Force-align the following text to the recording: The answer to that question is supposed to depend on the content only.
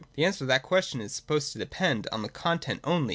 The 0.15 0.25
answer 0.25 0.39
to 0.39 0.45
that 0.47 0.63
question 0.63 0.99
is 0.99 1.13
supposed 1.13 1.53
to 1.53 1.59
depend 1.59 2.07
on 2.11 2.23
the 2.23 2.27
content 2.29 2.79
only. 2.83 3.09